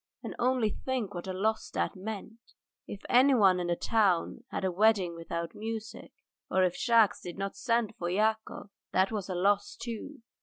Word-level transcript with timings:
And 0.23 0.35
only 0.39 0.71
think, 0.71 1.13
what 1.13 1.27
a 1.27 1.31
loss 1.31 1.69
that 1.69 1.95
meant. 1.95 2.53
If 2.87 3.01
anyone 3.07 3.59
in 3.59 3.67
the 3.67 3.75
town 3.75 4.43
had 4.49 4.65
a 4.65 4.71
wedding 4.71 5.13
without 5.13 5.53
music, 5.53 6.11
or 6.49 6.63
if 6.63 6.75
Shahkes 6.75 7.21
did 7.21 7.37
not 7.37 7.55
send 7.55 7.93
for 7.99 8.09
Yakov, 8.09 8.71
that 8.93 9.11
was 9.11 9.29
a 9.29 9.35
loss, 9.35 9.75
too. 9.79 10.23